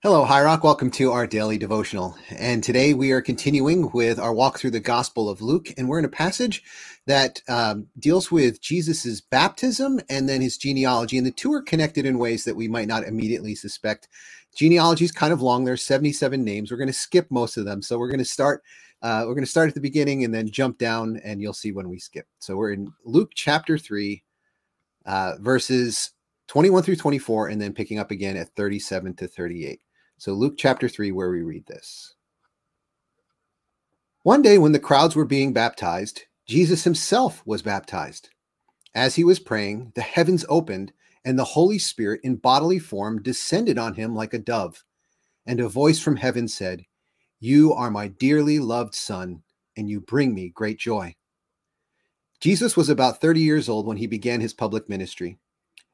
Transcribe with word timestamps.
Hello, 0.00 0.24
High 0.24 0.44
Rock. 0.44 0.62
Welcome 0.62 0.92
to 0.92 1.10
our 1.10 1.26
daily 1.26 1.58
devotional. 1.58 2.16
And 2.30 2.62
today 2.62 2.94
we 2.94 3.10
are 3.10 3.20
continuing 3.20 3.90
with 3.90 4.20
our 4.20 4.32
walk 4.32 4.56
through 4.56 4.70
the 4.70 4.78
Gospel 4.78 5.28
of 5.28 5.42
Luke. 5.42 5.74
And 5.76 5.88
we're 5.88 5.98
in 5.98 6.04
a 6.04 6.08
passage 6.08 6.62
that 7.06 7.42
um, 7.48 7.88
deals 7.98 8.30
with 8.30 8.60
Jesus's 8.60 9.20
baptism 9.20 9.98
and 10.08 10.28
then 10.28 10.40
his 10.40 10.56
genealogy. 10.56 11.18
And 11.18 11.26
the 11.26 11.32
two 11.32 11.52
are 11.52 11.62
connected 11.62 12.06
in 12.06 12.20
ways 12.20 12.44
that 12.44 12.54
we 12.54 12.68
might 12.68 12.86
not 12.86 13.08
immediately 13.08 13.56
suspect. 13.56 14.06
Genealogy 14.54 15.04
is 15.04 15.10
kind 15.10 15.32
of 15.32 15.42
long. 15.42 15.64
There's 15.64 15.82
77 15.82 16.44
names. 16.44 16.70
We're 16.70 16.76
going 16.76 16.86
to 16.86 16.92
skip 16.92 17.28
most 17.28 17.56
of 17.56 17.64
them. 17.64 17.82
So 17.82 17.98
we're 17.98 18.06
going 18.06 18.18
to 18.20 18.24
start. 18.24 18.62
Uh, 19.02 19.24
we're 19.26 19.34
going 19.34 19.44
to 19.44 19.50
start 19.50 19.66
at 19.66 19.74
the 19.74 19.80
beginning 19.80 20.22
and 20.22 20.32
then 20.32 20.48
jump 20.48 20.78
down, 20.78 21.20
and 21.24 21.42
you'll 21.42 21.52
see 21.52 21.72
when 21.72 21.88
we 21.88 21.98
skip. 21.98 22.28
So 22.38 22.56
we're 22.56 22.70
in 22.70 22.92
Luke 23.04 23.32
chapter 23.34 23.76
3, 23.76 24.22
uh, 25.06 25.32
verses 25.40 26.12
21 26.46 26.84
through 26.84 26.96
24, 26.96 27.48
and 27.48 27.60
then 27.60 27.72
picking 27.72 27.98
up 27.98 28.12
again 28.12 28.36
at 28.36 28.54
37 28.54 29.16
to 29.16 29.26
38. 29.26 29.80
So, 30.18 30.32
Luke 30.32 30.54
chapter 30.58 30.88
3, 30.88 31.12
where 31.12 31.30
we 31.30 31.42
read 31.42 31.64
this. 31.66 32.14
One 34.24 34.42
day, 34.42 34.58
when 34.58 34.72
the 34.72 34.80
crowds 34.80 35.14
were 35.14 35.24
being 35.24 35.52
baptized, 35.52 36.24
Jesus 36.44 36.82
himself 36.82 37.42
was 37.46 37.62
baptized. 37.62 38.30
As 38.96 39.14
he 39.14 39.22
was 39.22 39.38
praying, 39.38 39.92
the 39.94 40.02
heavens 40.02 40.44
opened, 40.48 40.92
and 41.24 41.38
the 41.38 41.44
Holy 41.44 41.78
Spirit 41.78 42.20
in 42.24 42.34
bodily 42.34 42.80
form 42.80 43.22
descended 43.22 43.78
on 43.78 43.94
him 43.94 44.16
like 44.16 44.34
a 44.34 44.38
dove. 44.38 44.82
And 45.46 45.60
a 45.60 45.68
voice 45.68 46.00
from 46.00 46.16
heaven 46.16 46.48
said, 46.48 46.84
You 47.38 47.72
are 47.72 47.90
my 47.90 48.08
dearly 48.08 48.58
loved 48.58 48.96
Son, 48.96 49.42
and 49.76 49.88
you 49.88 50.00
bring 50.00 50.34
me 50.34 50.48
great 50.48 50.80
joy. 50.80 51.14
Jesus 52.40 52.76
was 52.76 52.88
about 52.88 53.20
30 53.20 53.40
years 53.40 53.68
old 53.68 53.86
when 53.86 53.96
he 53.96 54.08
began 54.08 54.40
his 54.40 54.52
public 54.52 54.88
ministry. 54.88 55.38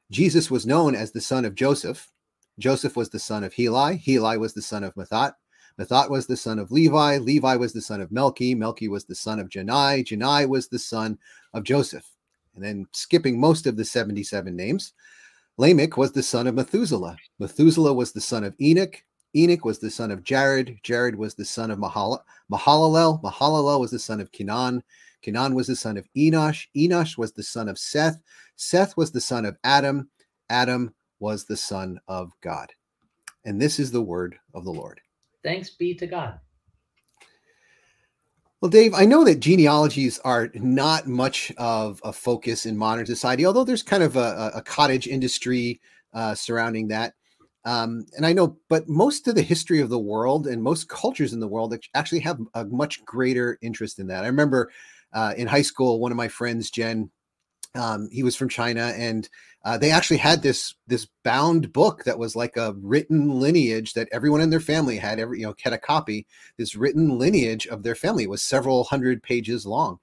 Jesus 0.09 0.49
was 0.49 0.65
known 0.65 0.95
as 0.95 1.11
the 1.11 1.21
son 1.21 1.45
of 1.45 1.55
Joseph, 1.55 2.11
Joseph 2.59 2.95
was 2.95 3.09
the 3.09 3.19
son 3.19 3.43
of 3.43 3.53
Heli. 3.53 3.97
Heli 3.97 4.37
was 4.37 4.53
the 4.53 4.61
son 4.61 4.83
of 4.83 4.93
Matthat. 4.95 5.33
Matthat 5.79 6.09
was 6.09 6.25
the 6.25 6.37
son 6.37 6.57
of 6.57 6.71
Levi. 6.71 7.17
Levi 7.17 7.55
was 7.55 7.73
the 7.73 7.81
son 7.81 7.99
of 7.99 8.09
Melchi. 8.09 8.55
Melchi 8.55 8.87
was 8.87 9.05
the 9.05 9.15
son 9.15 9.39
of 9.39 9.49
Jannai. 9.49 10.03
Jannai 10.05 10.47
was 10.47 10.67
the 10.67 10.79
son 10.79 11.17
of 11.53 11.63
Joseph. 11.63 12.09
And 12.55 12.63
then 12.63 12.87
skipping 12.93 13.39
most 13.39 13.67
of 13.67 13.75
the 13.75 13.83
77 13.83 14.55
names, 14.55 14.93
Lamech 15.57 15.97
was 15.97 16.13
the 16.13 16.23
son 16.23 16.47
of 16.47 16.55
Methuselah. 16.55 17.17
Methuselah 17.39 17.93
was 17.93 18.13
the 18.13 18.21
son 18.21 18.43
of 18.45 18.55
Enoch. 18.61 19.03
Enoch 19.35 19.65
was 19.65 19.79
the 19.79 19.89
son 19.89 20.11
of 20.11 20.23
Jared. 20.23 20.79
Jared 20.83 21.15
was 21.15 21.35
the 21.35 21.43
son 21.43 21.71
of 21.71 21.79
Mahal- 21.79 22.23
Mahalalel. 22.49 23.21
Mahalalel 23.21 23.81
was 23.81 23.91
the 23.91 23.99
son 23.99 24.21
of 24.21 24.31
Kenan. 24.31 24.81
Kenan 25.21 25.55
was 25.55 25.67
the 25.67 25.75
son 25.75 25.97
of 25.97 26.07
Enosh. 26.15 26.67
Enosh 26.77 27.17
was 27.17 27.33
the 27.33 27.43
son 27.43 27.67
of 27.67 27.77
Seth. 27.77 28.21
Seth 28.55 28.95
was 28.95 29.11
the 29.11 29.19
son 29.19 29.43
of 29.43 29.57
Adam. 29.65 30.09
Adam 30.49 30.93
was 31.25 31.43
the 31.43 31.57
Son 31.57 31.99
of 32.07 32.31
God. 32.41 32.71
And 33.45 33.59
this 33.59 33.79
is 33.79 33.89
the 33.89 34.01
word 34.01 34.37
of 34.53 34.63
the 34.63 34.71
Lord. 34.71 35.01
Thanks 35.43 35.71
be 35.71 35.95
to 35.95 36.05
God. 36.05 36.39
Well, 38.61 38.69
Dave, 38.69 38.93
I 38.93 39.05
know 39.05 39.23
that 39.23 39.39
genealogies 39.39 40.19
are 40.19 40.51
not 40.53 41.07
much 41.07 41.51
of 41.57 41.99
a 42.03 42.13
focus 42.13 42.67
in 42.67 42.77
modern 42.77 43.07
society, 43.07 43.43
although 43.43 43.63
there's 43.63 43.81
kind 43.81 44.03
of 44.03 44.15
a, 44.15 44.51
a 44.53 44.61
cottage 44.61 45.07
industry 45.07 45.81
uh, 46.13 46.35
surrounding 46.35 46.87
that. 46.89 47.15
Um, 47.65 48.05
and 48.15 48.23
I 48.23 48.31
know, 48.31 48.57
but 48.69 48.87
most 48.87 49.27
of 49.27 49.33
the 49.33 49.41
history 49.41 49.81
of 49.81 49.89
the 49.89 49.97
world 49.97 50.45
and 50.45 50.61
most 50.61 50.89
cultures 50.89 51.33
in 51.33 51.39
the 51.39 51.47
world 51.47 51.75
actually 51.95 52.19
have 52.19 52.39
a 52.53 52.65
much 52.65 53.03
greater 53.03 53.57
interest 53.63 53.97
in 53.97 54.05
that. 54.07 54.23
I 54.23 54.27
remember 54.27 54.71
uh, 55.11 55.33
in 55.35 55.47
high 55.47 55.63
school, 55.63 55.99
one 55.99 56.11
of 56.11 56.17
my 56.17 56.27
friends, 56.27 56.69
Jen, 56.69 57.09
um, 57.75 58.09
he 58.11 58.23
was 58.23 58.35
from 58.35 58.49
China, 58.49 58.93
and 58.95 59.29
uh, 59.63 59.77
they 59.77 59.91
actually 59.91 60.17
had 60.17 60.41
this 60.41 60.75
this 60.87 61.07
bound 61.23 61.73
book 61.73 62.03
that 62.03 62.19
was 62.19 62.35
like 62.35 62.55
a 62.57 62.73
written 62.81 63.39
lineage 63.39 63.93
that 63.93 64.09
everyone 64.11 64.41
in 64.41 64.49
their 64.49 64.59
family 64.59 64.97
had 64.97 65.19
every 65.19 65.39
you 65.39 65.45
know 65.45 65.55
had 65.63 65.73
a 65.73 65.77
copy. 65.77 66.25
This 66.57 66.75
written 66.75 67.17
lineage 67.17 67.67
of 67.67 67.83
their 67.83 67.95
family 67.95 68.27
was 68.27 68.41
several 68.41 68.83
hundred 68.85 69.23
pages 69.23 69.65
long. 69.65 69.99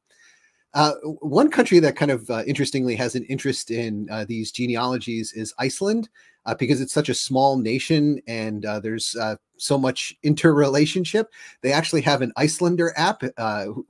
Uh, 0.74 0.94
one 1.20 1.50
country 1.50 1.78
that 1.78 1.96
kind 1.96 2.10
of 2.10 2.28
uh, 2.30 2.42
interestingly 2.46 2.96
has 2.96 3.14
an 3.14 3.24
interest 3.24 3.70
in 3.70 4.08
uh, 4.10 4.24
these 4.26 4.50
genealogies 4.50 5.32
is 5.34 5.52
Iceland, 5.58 6.08
uh, 6.46 6.54
because 6.54 6.80
it's 6.80 6.94
such 6.94 7.10
a 7.10 7.14
small 7.14 7.58
nation 7.58 8.20
and 8.26 8.64
uh, 8.64 8.80
there's 8.80 9.14
uh, 9.16 9.36
so 9.58 9.76
much 9.76 10.14
interrelationship. 10.22 11.30
They 11.60 11.72
actually 11.72 12.00
have 12.02 12.22
an 12.22 12.32
Icelander 12.36 12.92
app 12.96 13.22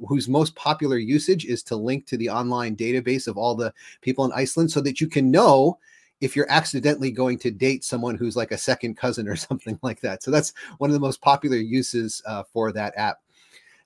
whose 0.06 0.28
most 0.28 0.54
popular 0.56 0.98
usage 0.98 1.44
is 1.44 1.62
to 1.64 1.76
link 1.76 2.06
to 2.06 2.16
the 2.16 2.28
online 2.28 2.76
database 2.76 3.28
of 3.28 3.38
all 3.38 3.54
the 3.54 3.72
people 4.00 4.24
in 4.24 4.32
Iceland 4.32 4.70
so 4.70 4.80
that 4.80 5.00
you 5.00 5.08
can 5.08 5.30
know 5.30 5.78
if 6.20 6.36
you're 6.36 6.50
accidentally 6.50 7.10
going 7.10 7.38
to 7.38 7.50
date 7.50 7.84
someone 7.84 8.16
who's 8.16 8.36
like 8.36 8.52
a 8.52 8.58
second 8.58 8.96
cousin 8.96 9.28
or 9.28 9.36
something 9.48 9.78
like 9.82 10.00
that. 10.00 10.22
So 10.22 10.30
that's 10.30 10.52
one 10.78 10.90
of 10.90 10.94
the 10.94 11.00
most 11.00 11.22
popular 11.22 11.56
uses 11.56 12.22
for 12.52 12.72
that 12.72 12.92
app. 12.96 13.21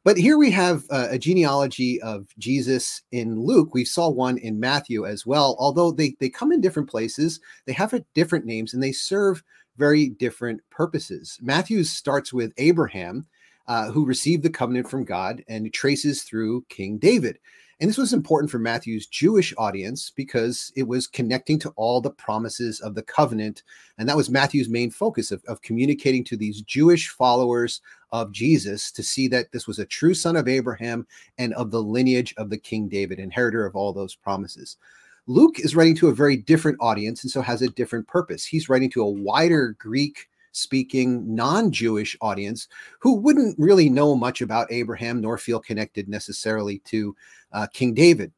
But 0.07 0.17
here 0.17 0.39
we 0.39 0.53
have 0.53 0.85
uh, 0.91 1.09
a 1.11 1.19
genealogy 1.19 2.01
of 2.01 2.29
Jesus 2.39 3.03
in 3.11 3.41
Luke. 3.41 3.75
We 3.75 3.85
saw 3.85 4.09
one 4.09 4.39
in 4.39 4.61
Matthew 4.61 5.05
as 5.05 5.27
well, 5.27 5.57
although 5.59 5.91
they, 5.91 6.15
they 6.21 6.29
come 6.29 6.53
in 6.53 6.61
different 6.61 6.89
places, 6.89 7.41
they 7.67 7.73
have 7.73 7.93
different 8.15 8.45
names, 8.45 8.73
and 8.73 8.81
they 8.81 8.93
serve 8.93 9.43
very 9.79 10.11
different 10.11 10.61
purposes. 10.71 11.41
Matthew 11.43 11.83
starts 11.83 12.33
with 12.33 12.53
Abraham, 12.57 13.27
uh, 13.67 13.91
who 13.91 14.07
received 14.07 14.45
the 14.45 14.49
covenant 14.49 14.89
from 14.89 15.05
God, 15.05 15.43
and 15.49 15.75
traces 15.75 16.23
through 16.23 16.65
King 16.69 16.99
David. 16.99 17.41
And 17.79 17.91
this 17.91 17.99
was 17.99 18.15
important 18.15 18.51
for 18.51 18.59
Matthew's 18.59 19.07
Jewish 19.07 19.53
audience 19.59 20.11
because 20.15 20.73
it 20.77 20.89
was 20.89 21.07
connecting 21.07 21.59
to 21.59 21.71
all 21.77 22.01
the 22.01 22.11
promises 22.11 22.81
of 22.81 22.95
the 22.95 23.03
covenant. 23.03 23.63
And 23.99 24.09
that 24.09 24.17
was 24.17 24.31
Matthew's 24.31 24.71
main 24.71 24.91
focus 24.91 25.31
of, 25.31 25.43
of 25.47 25.61
communicating 25.61 26.25
to 26.25 26.39
these 26.39 26.63
Jewish 26.63 27.11
followers 27.11 27.83
of 28.13 28.33
Jesus 28.33 28.91
to 28.93 29.03
see 29.03 29.29
that 29.29 29.53
this 29.53 29.67
was 29.67 29.79
a 29.79 29.85
true 29.85 30.15
son 30.15 30.37
of 30.37 30.49
Abraham 30.49 31.07
and 31.37 31.53
of 31.53 31.71
the 31.71 31.83
lineage 31.83 32.35
of 32.39 32.49
the 32.49 32.57
King 32.59 32.89
David, 32.89 33.19
inheritor 33.19 33.67
of 33.67 33.77
all 33.77 33.93
those 33.93 34.15
promises. 34.15 34.79
Luke 35.27 35.59
is 35.59 35.77
writing 35.77 35.97
to 35.97 36.09
a 36.09 36.15
very 36.15 36.37
different 36.37 36.79
audience 36.81 37.25
and 37.25 37.31
so 37.31 37.43
has 37.43 37.61
a 37.61 37.69
different 37.69 38.07
purpose. 38.07 38.47
He's 38.47 38.71
writing 38.71 38.91
to 38.93 39.03
a 39.03 39.11
wider 39.11 39.77
Greek 39.79 40.29
speaking 40.57 41.35
non 41.35 41.71
Jewish 41.71 42.17
audience 42.21 42.69
who 42.99 43.15
wouldn't 43.15 43.59
really 43.59 43.89
know 43.89 44.15
much 44.15 44.41
about 44.41 44.73
Abraham 44.73 45.21
nor 45.21 45.39
feel 45.39 45.61
connected 45.61 46.09
necessarily 46.09 46.79
to 46.81 47.15
uh, 47.53 47.67
King 47.73 47.95
David. 47.95 48.33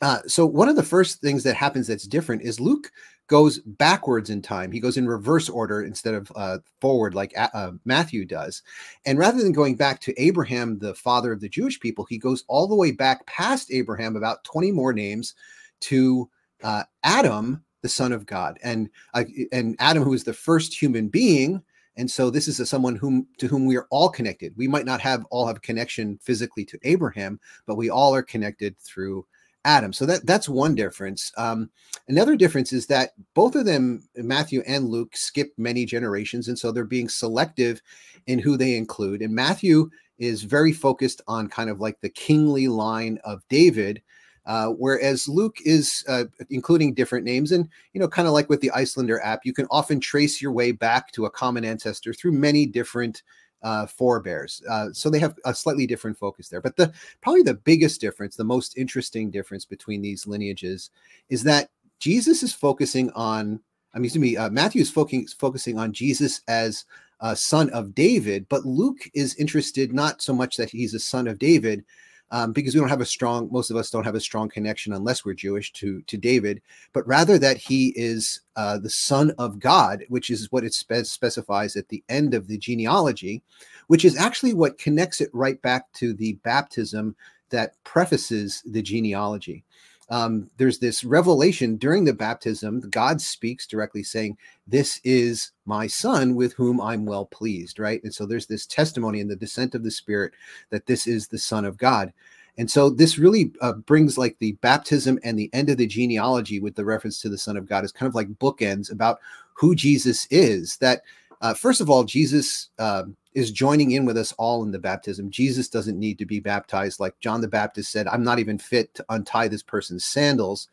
Uh, 0.00 0.20
so, 0.26 0.46
one 0.46 0.68
of 0.68 0.76
the 0.76 0.82
first 0.82 1.20
things 1.20 1.42
that 1.42 1.56
happens 1.56 1.86
that's 1.86 2.06
different 2.06 2.42
is 2.42 2.60
Luke 2.60 2.92
goes 3.26 3.58
backwards 3.58 4.30
in 4.30 4.40
time. 4.40 4.72
He 4.72 4.80
goes 4.80 4.96
in 4.96 5.06
reverse 5.06 5.48
order 5.48 5.82
instead 5.82 6.14
of 6.14 6.32
uh, 6.34 6.58
forward 6.80 7.14
like 7.14 7.32
uh, 7.36 7.72
Matthew 7.84 8.24
does. 8.24 8.62
And 9.04 9.18
rather 9.18 9.42
than 9.42 9.52
going 9.52 9.76
back 9.76 10.00
to 10.02 10.20
Abraham, 10.20 10.78
the 10.78 10.94
father 10.94 11.30
of 11.32 11.40
the 11.40 11.48
Jewish 11.48 11.78
people, 11.78 12.06
he 12.08 12.16
goes 12.16 12.44
all 12.48 12.66
the 12.66 12.74
way 12.74 12.90
back 12.90 13.26
past 13.26 13.70
Abraham, 13.70 14.16
about 14.16 14.44
20 14.44 14.72
more 14.72 14.94
names, 14.94 15.34
to 15.80 16.28
uh, 16.62 16.84
Adam, 17.04 17.62
the 17.82 17.88
son 17.88 18.12
of 18.12 18.26
God, 18.26 18.58
and 18.62 18.88
uh, 19.14 19.24
and 19.52 19.76
Adam, 19.78 20.02
who 20.02 20.14
is 20.14 20.24
the 20.24 20.32
first 20.32 20.74
human 20.80 21.08
being. 21.08 21.62
And 21.96 22.08
so 22.08 22.30
this 22.30 22.46
is 22.46 22.60
a, 22.60 22.66
someone 22.66 22.94
whom 22.94 23.26
to 23.38 23.48
whom 23.48 23.66
we 23.66 23.76
are 23.76 23.88
all 23.90 24.08
connected. 24.08 24.54
We 24.56 24.68
might 24.68 24.86
not 24.86 25.00
have 25.00 25.24
all 25.30 25.48
have 25.48 25.62
connection 25.62 26.18
physically 26.22 26.64
to 26.66 26.78
Abraham, 26.84 27.40
but 27.66 27.74
we 27.76 27.90
all 27.90 28.14
are 28.14 28.22
connected 28.22 28.78
through 28.78 29.26
Adam. 29.64 29.92
So 29.92 30.06
that 30.06 30.24
that's 30.24 30.48
one 30.48 30.74
difference. 30.74 31.32
Um, 31.36 31.70
another 32.08 32.36
difference 32.36 32.72
is 32.72 32.86
that 32.86 33.10
both 33.34 33.54
of 33.54 33.66
them, 33.66 34.08
Matthew 34.16 34.62
and 34.66 34.88
Luke, 34.88 35.16
skip 35.16 35.52
many 35.58 35.84
generations, 35.84 36.48
and 36.48 36.58
so 36.58 36.70
they're 36.70 36.84
being 36.84 37.08
selective 37.08 37.82
in 38.26 38.38
who 38.38 38.56
they 38.56 38.76
include. 38.76 39.20
And 39.20 39.34
Matthew 39.34 39.90
is 40.18 40.42
very 40.42 40.72
focused 40.72 41.20
on 41.28 41.48
kind 41.48 41.70
of 41.70 41.80
like 41.80 42.00
the 42.00 42.08
kingly 42.08 42.68
line 42.68 43.18
of 43.24 43.42
David, 43.48 44.02
uh, 44.48 44.68
whereas 44.70 45.28
Luke 45.28 45.58
is 45.66 46.04
uh, 46.08 46.24
including 46.48 46.94
different 46.94 47.26
names, 47.26 47.52
and 47.52 47.68
you 47.92 48.00
know, 48.00 48.08
kind 48.08 48.26
of 48.26 48.32
like 48.32 48.48
with 48.48 48.62
the 48.62 48.70
Icelander 48.70 49.20
app, 49.20 49.44
you 49.44 49.52
can 49.52 49.66
often 49.70 50.00
trace 50.00 50.40
your 50.40 50.52
way 50.52 50.72
back 50.72 51.12
to 51.12 51.26
a 51.26 51.30
common 51.30 51.66
ancestor 51.66 52.14
through 52.14 52.32
many 52.32 52.64
different 52.64 53.22
uh, 53.62 53.86
forebears. 53.86 54.62
Uh, 54.68 54.86
so 54.92 55.10
they 55.10 55.18
have 55.18 55.38
a 55.44 55.54
slightly 55.54 55.86
different 55.86 56.16
focus 56.16 56.48
there. 56.48 56.62
But 56.62 56.76
the 56.76 56.92
probably 57.20 57.42
the 57.42 57.54
biggest 57.54 58.00
difference, 58.00 58.36
the 58.36 58.44
most 58.44 58.78
interesting 58.78 59.30
difference 59.30 59.66
between 59.66 60.00
these 60.00 60.26
lineages, 60.26 60.90
is 61.28 61.42
that 61.44 61.68
Jesus 62.00 62.42
is 62.42 62.52
focusing 62.52 63.10
on. 63.10 63.60
I 63.92 63.98
mean, 63.98 64.06
excuse 64.06 64.22
me, 64.22 64.36
uh, 64.38 64.48
Matthew 64.48 64.80
is 64.80 64.90
focusing 64.90 65.26
focusing 65.26 65.78
on 65.78 65.92
Jesus 65.92 66.40
as 66.48 66.86
a 67.20 67.36
son 67.36 67.68
of 67.70 67.94
David, 67.94 68.46
but 68.48 68.64
Luke 68.64 69.10
is 69.12 69.34
interested 69.34 69.92
not 69.92 70.22
so 70.22 70.32
much 70.32 70.56
that 70.56 70.70
he's 70.70 70.94
a 70.94 71.00
son 71.00 71.28
of 71.28 71.38
David, 71.38 71.84
um, 72.30 72.52
because 72.52 72.74
we 72.74 72.80
don't 72.80 72.88
have 72.88 73.00
a 73.00 73.06
strong 73.06 73.48
most 73.50 73.70
of 73.70 73.76
us 73.76 73.90
don't 73.90 74.04
have 74.04 74.14
a 74.14 74.20
strong 74.20 74.48
connection 74.48 74.92
unless 74.92 75.24
we're 75.24 75.34
jewish 75.34 75.72
to 75.72 76.02
to 76.02 76.16
david 76.16 76.60
but 76.92 77.06
rather 77.06 77.38
that 77.38 77.56
he 77.56 77.92
is 77.96 78.40
uh, 78.56 78.78
the 78.78 78.90
son 78.90 79.32
of 79.38 79.58
god 79.58 80.04
which 80.08 80.30
is 80.30 80.50
what 80.52 80.64
it 80.64 80.74
spe- 80.74 81.04
specifies 81.04 81.76
at 81.76 81.88
the 81.88 82.02
end 82.08 82.34
of 82.34 82.48
the 82.48 82.58
genealogy 82.58 83.42
which 83.86 84.04
is 84.04 84.16
actually 84.16 84.54
what 84.54 84.78
connects 84.78 85.20
it 85.20 85.30
right 85.32 85.60
back 85.62 85.90
to 85.92 86.12
the 86.12 86.34
baptism 86.44 87.14
that 87.50 87.72
prefaces 87.84 88.62
the 88.66 88.82
genealogy 88.82 89.64
um, 90.10 90.50
there's 90.56 90.78
this 90.78 91.04
revelation 91.04 91.76
during 91.76 92.04
the 92.04 92.12
baptism. 92.12 92.80
God 92.90 93.20
speaks 93.20 93.66
directly 93.66 94.02
saying, 94.02 94.38
This 94.66 95.00
is 95.04 95.52
my 95.66 95.86
son 95.86 96.34
with 96.34 96.54
whom 96.54 96.80
I'm 96.80 97.04
well 97.04 97.26
pleased, 97.26 97.78
right? 97.78 98.02
And 98.02 98.14
so 98.14 98.24
there's 98.24 98.46
this 98.46 98.66
testimony 98.66 99.20
in 99.20 99.28
the 99.28 99.36
descent 99.36 99.74
of 99.74 99.84
the 99.84 99.90
Spirit 99.90 100.32
that 100.70 100.86
this 100.86 101.06
is 101.06 101.28
the 101.28 101.38
Son 101.38 101.64
of 101.64 101.76
God. 101.76 102.12
And 102.56 102.70
so 102.70 102.90
this 102.90 103.18
really 103.18 103.52
uh, 103.60 103.74
brings 103.74 104.18
like 104.18 104.36
the 104.38 104.52
baptism 104.52 105.18
and 105.22 105.38
the 105.38 105.50
end 105.52 105.70
of 105.70 105.76
the 105.76 105.86
genealogy 105.86 106.58
with 106.58 106.74
the 106.74 106.84
reference 106.84 107.20
to 107.20 107.28
the 107.28 107.38
Son 107.38 107.56
of 107.56 107.68
God 107.68 107.84
is 107.84 107.92
kind 107.92 108.08
of 108.08 108.14
like 108.14 108.28
bookends 108.28 108.90
about 108.90 109.20
who 109.52 109.74
Jesus 109.74 110.26
is. 110.30 110.76
That 110.78 111.02
uh, 111.40 111.54
first 111.54 111.80
of 111.80 111.88
all, 111.88 112.02
Jesus 112.02 112.70
uh, 112.78 113.04
is 113.38 113.50
joining 113.50 113.92
in 113.92 114.04
with 114.04 114.16
us 114.18 114.32
all 114.32 114.62
in 114.62 114.72
the 114.72 114.78
baptism. 114.78 115.30
Jesus 115.30 115.68
doesn't 115.68 115.98
need 115.98 116.18
to 116.18 116.26
be 116.26 116.40
baptized. 116.40 117.00
Like 117.00 117.18
John 117.20 117.40
the 117.40 117.48
Baptist 117.48 117.90
said, 117.90 118.06
I'm 118.08 118.24
not 118.24 118.38
even 118.38 118.58
fit 118.58 118.94
to 118.94 119.04
untie 119.08 119.48
this 119.48 119.62
person's 119.62 120.04
sandals. 120.04 120.68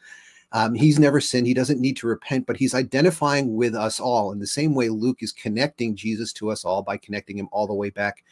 Um, 0.51 0.73
he's 0.73 0.99
never 0.99 1.19
sinned. 1.19 1.47
He 1.47 1.53
doesn't 1.53 1.81
need 1.81 1.97
to 1.97 2.07
repent, 2.07 2.45
but 2.45 2.57
he's 2.57 2.73
identifying 2.73 3.55
with 3.55 3.75
us 3.75 3.99
all 3.99 4.31
in 4.31 4.39
the 4.39 4.47
same 4.47 4.73
way 4.73 4.89
Luke 4.89 5.21
is 5.21 5.31
connecting 5.31 5.95
Jesus 5.95 6.31
to 6.33 6.49
us 6.49 6.65
all 6.65 6.81
by 6.81 6.97
connecting 6.97 7.37
him 7.37 7.49
all 7.51 7.67
the 7.67 7.73
way 7.73 7.89
back 7.89 8.23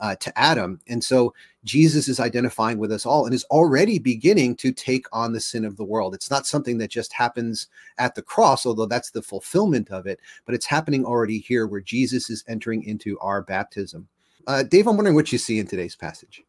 uh, 0.00 0.16
to 0.16 0.38
Adam. 0.38 0.80
And 0.88 1.02
so 1.02 1.34
Jesus 1.64 2.08
is 2.08 2.20
identifying 2.20 2.78
with 2.78 2.92
us 2.92 3.04
all 3.04 3.26
and 3.26 3.34
is 3.34 3.44
already 3.44 3.98
beginning 3.98 4.56
to 4.56 4.72
take 4.72 5.06
on 5.12 5.32
the 5.32 5.40
sin 5.40 5.64
of 5.64 5.76
the 5.76 5.84
world. 5.84 6.14
It's 6.14 6.30
not 6.30 6.46
something 6.46 6.78
that 6.78 6.90
just 6.90 7.12
happens 7.12 7.68
at 7.98 8.14
the 8.14 8.22
cross, 8.22 8.64
although 8.64 8.86
that's 8.86 9.10
the 9.10 9.22
fulfillment 9.22 9.90
of 9.90 10.06
it, 10.06 10.20
but 10.46 10.54
it's 10.54 10.66
happening 10.66 11.04
already 11.04 11.38
here 11.38 11.66
where 11.66 11.80
Jesus 11.80 12.30
is 12.30 12.44
entering 12.48 12.84
into 12.84 13.18
our 13.20 13.42
baptism. 13.42 14.08
Uh, 14.46 14.62
Dave, 14.62 14.86
I'm 14.86 14.96
wondering 14.96 15.16
what 15.16 15.30
you 15.30 15.38
see 15.38 15.58
in 15.58 15.66
today's 15.66 15.96
passage. 15.96 16.42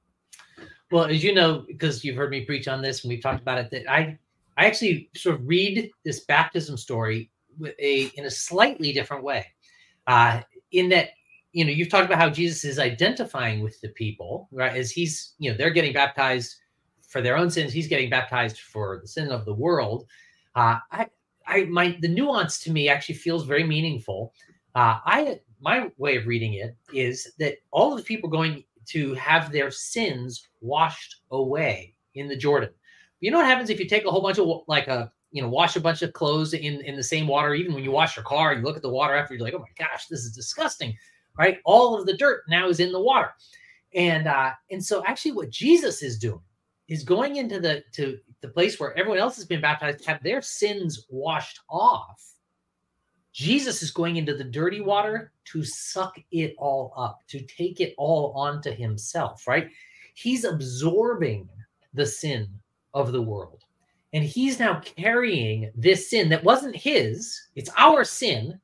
Well, 0.91 1.05
as 1.05 1.23
you 1.23 1.33
know, 1.33 1.65
because 1.67 2.03
you've 2.03 2.15
heard 2.15 2.31
me 2.31 2.45
preach 2.45 2.67
on 2.67 2.81
this 2.81 3.03
and 3.03 3.09
we've 3.09 3.21
talked 3.21 3.41
about 3.41 3.59
it, 3.59 3.69
that 3.71 3.91
I 3.91 4.17
I 4.57 4.65
actually 4.65 5.09
sort 5.15 5.35
of 5.35 5.47
read 5.47 5.91
this 6.03 6.21
baptism 6.21 6.77
story 6.77 7.29
with 7.59 7.75
a 7.79 8.11
in 8.15 8.25
a 8.25 8.31
slightly 8.31 8.91
different 8.91 9.23
way. 9.23 9.45
Uh, 10.07 10.41
in 10.71 10.89
that 10.89 11.09
you 11.51 11.65
know, 11.65 11.71
you've 11.71 11.89
talked 11.89 12.05
about 12.05 12.19
how 12.19 12.29
Jesus 12.29 12.63
is 12.63 12.79
identifying 12.79 13.63
with 13.63 13.79
the 13.81 13.89
people, 13.89 14.47
right? 14.51 14.75
As 14.75 14.91
he's, 14.91 15.33
you 15.39 15.49
know, 15.49 15.57
they're 15.57 15.71
getting 15.71 15.93
baptized 15.93 16.55
for 17.07 17.21
their 17.21 17.37
own 17.37 17.49
sins, 17.49 17.73
he's 17.73 17.87
getting 17.87 18.09
baptized 18.09 18.59
for 18.59 18.99
the 19.01 19.07
sin 19.07 19.31
of 19.31 19.45
the 19.45 19.53
world. 19.53 20.05
Uh, 20.55 20.77
I, 20.91 21.07
I, 21.47 21.63
my, 21.65 21.97
the 22.01 22.07
nuance 22.07 22.59
to 22.59 22.71
me 22.71 22.87
actually 22.87 23.15
feels 23.15 23.45
very 23.45 23.63
meaningful. 23.63 24.33
Uh, 24.75 24.99
I, 25.03 25.39
my 25.59 25.91
way 25.97 26.17
of 26.17 26.27
reading 26.27 26.53
it 26.53 26.75
is 26.93 27.33
that 27.39 27.55
all 27.71 27.91
of 27.91 27.97
the 27.97 28.03
people 28.03 28.29
going 28.29 28.63
to 28.89 29.13
have 29.15 29.51
their 29.51 29.71
sins 29.71 30.47
washed 30.61 31.21
away 31.31 31.95
in 32.13 32.27
the 32.27 32.35
Jordan. 32.35 32.69
You 33.19 33.31
know 33.31 33.37
what 33.37 33.47
happens 33.47 33.69
if 33.69 33.79
you 33.79 33.87
take 33.87 34.05
a 34.05 34.11
whole 34.11 34.21
bunch 34.21 34.37
of 34.37 34.47
like 34.67 34.87
a 34.87 35.11
you 35.31 35.41
know 35.41 35.49
wash 35.49 35.75
a 35.75 35.81
bunch 35.81 36.01
of 36.01 36.13
clothes 36.13 36.53
in 36.53 36.81
in 36.81 36.95
the 36.95 37.03
same 37.03 37.27
water 37.27 37.53
even 37.53 37.73
when 37.73 37.83
you 37.83 37.91
wash 37.91 38.15
your 38.15 38.25
car 38.25 38.53
you 38.53 38.61
look 38.61 38.75
at 38.75 38.81
the 38.81 38.89
water 38.89 39.13
after 39.13 39.33
you're 39.33 39.43
like 39.43 39.53
oh 39.53 39.59
my 39.59 39.65
gosh 39.77 40.07
this 40.07 40.21
is 40.21 40.31
disgusting 40.31 40.95
right? 41.39 41.59
All 41.63 41.97
of 41.97 42.05
the 42.05 42.17
dirt 42.17 42.43
now 42.49 42.67
is 42.67 42.81
in 42.81 42.91
the 42.91 42.99
water. 42.99 43.31
And 43.95 44.27
uh, 44.27 44.51
and 44.69 44.83
so 44.83 45.03
actually 45.07 45.31
what 45.31 45.49
Jesus 45.49 46.03
is 46.03 46.19
doing 46.19 46.41
is 46.89 47.03
going 47.03 47.37
into 47.37 47.59
the 47.59 47.83
to 47.93 48.19
the 48.41 48.49
place 48.49 48.79
where 48.79 48.95
everyone 48.97 49.19
else 49.19 49.35
has 49.37 49.45
been 49.45 49.61
baptized, 49.61 50.05
have 50.05 50.21
their 50.21 50.41
sins 50.41 51.05
washed 51.09 51.61
off. 51.69 52.23
Jesus 53.31 53.81
is 53.81 53.91
going 53.91 54.17
into 54.17 54.35
the 54.35 54.43
dirty 54.43 54.81
water 54.81 55.31
to 55.45 55.63
suck 55.63 56.17
it 56.31 56.55
all 56.57 56.93
up, 56.97 57.19
to 57.27 57.39
take 57.41 57.79
it 57.79 57.93
all 57.97 58.33
onto 58.35 58.71
himself, 58.71 59.47
right? 59.47 59.69
He's 60.15 60.43
absorbing 60.43 61.47
the 61.93 62.05
sin 62.05 62.47
of 62.93 63.11
the 63.11 63.21
world. 63.21 63.63
And 64.13 64.23
he's 64.23 64.59
now 64.59 64.81
carrying 64.81 65.71
this 65.75 66.09
sin 66.09 66.29
that 66.29 66.43
wasn't 66.43 66.75
his, 66.75 67.39
it's 67.55 67.69
our 67.77 68.03
sin, 68.03 68.59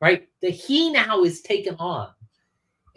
right? 0.00 0.28
That 0.42 0.50
he 0.50 0.90
now 0.90 1.22
is 1.22 1.40
taken 1.40 1.74
on. 1.78 2.10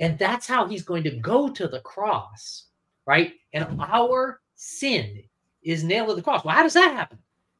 And 0.03 0.19
that's 0.19 0.45
how 0.45 0.67
he's 0.67 0.83
going 0.83 1.03
to 1.03 1.11
go 1.11 1.49
to 1.49 1.65
the 1.65 1.79
cross, 1.79 2.65
right? 3.07 3.35
And 3.53 3.79
our 3.79 4.41
sin 4.55 5.23
is 5.63 5.85
nailed 5.85 6.09
to 6.09 6.15
the 6.15 6.21
cross. 6.21 6.43
Well, 6.43 6.53
how 6.53 6.63
does 6.63 6.73
that 6.73 6.91
happen? 6.91 7.19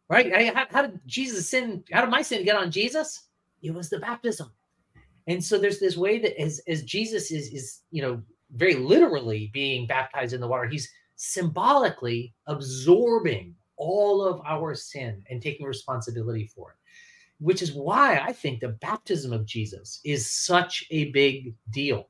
Right? 0.09 0.53
How, 0.53 0.65
how 0.69 0.81
did 0.81 0.99
Jesus 1.05 1.47
sin? 1.47 1.85
How 1.93 2.01
did 2.01 2.09
my 2.09 2.21
sin 2.21 2.43
get 2.43 2.57
on 2.57 2.69
Jesus? 2.69 3.29
It 3.61 3.73
was 3.73 3.89
the 3.89 3.99
baptism. 3.99 4.51
And 5.27 5.41
so 5.41 5.57
there's 5.57 5.79
this 5.79 5.95
way 5.95 6.19
that 6.19 6.37
as, 6.37 6.59
as 6.67 6.83
Jesus 6.83 7.31
is, 7.31 7.47
is, 7.53 7.79
you 7.91 8.01
know, 8.01 8.21
very 8.51 8.75
literally 8.75 9.49
being 9.53 9.87
baptized 9.87 10.33
in 10.33 10.41
the 10.41 10.47
water, 10.47 10.67
he's 10.67 10.91
symbolically 11.15 12.33
absorbing 12.47 13.55
all 13.77 14.21
of 14.21 14.41
our 14.45 14.75
sin 14.75 15.23
and 15.29 15.41
taking 15.41 15.65
responsibility 15.65 16.51
for 16.53 16.71
it 16.71 16.77
which 17.39 17.61
is 17.61 17.73
why 17.73 18.19
I 18.19 18.31
think 18.31 18.61
the 18.61 18.69
baptism 18.69 19.33
of 19.33 19.45
Jesus 19.45 19.99
is 20.05 20.31
such 20.31 20.85
a 20.91 21.11
big 21.11 21.53
deal 21.71 22.07